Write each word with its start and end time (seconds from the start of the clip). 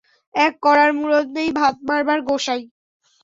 এক 0.35 0.53
কড়ার 0.63 0.91
মুরদ 0.97 1.27
নেই, 1.37 1.49
ভাত 1.59 1.75
মারবার 1.87 2.19
গোঁসাই। 2.27 2.61